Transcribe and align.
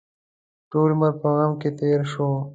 ټول 0.71 0.89
عمر 0.95 1.11
په 1.21 1.27
غم 1.35 1.51
کې 1.61 1.69
تېر 1.79 1.99
شو. 2.11 2.29